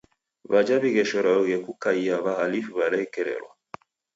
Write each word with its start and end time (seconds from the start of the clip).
W'aja 0.51 0.75
w'ighesherogje 0.81 1.57
kukaia 1.65 2.15
w'ahalifu 2.25 2.71
w'alekerelwa. 2.79 3.51